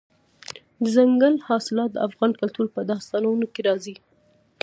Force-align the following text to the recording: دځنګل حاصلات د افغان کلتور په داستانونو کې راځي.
دځنګل 0.83 1.35
حاصلات 1.47 1.89
د 1.93 1.97
افغان 2.07 2.31
کلتور 2.39 2.65
په 2.75 2.81
داستانونو 2.91 3.45
کې 3.53 3.61
راځي. 3.67 3.95